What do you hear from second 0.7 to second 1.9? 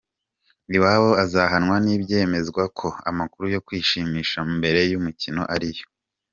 Iwobi azahanwa